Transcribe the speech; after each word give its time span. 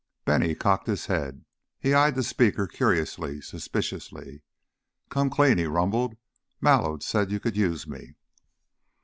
Bennie 0.25 0.55
cocked 0.55 0.87
his 0.87 1.05
head, 1.05 1.45
he 1.79 1.93
eyed 1.93 2.15
the 2.15 2.23
speaker 2.23 2.65
curiously, 2.65 3.39
suspiciously. 3.39 4.41
"Come 5.11 5.29
clean," 5.29 5.59
he 5.59 5.65
rumbled. 5.67 6.17
"Mallow 6.59 6.97
said 6.97 7.29
you 7.29 7.39
could 7.39 7.55
use 7.55 7.85
me." 7.85 8.15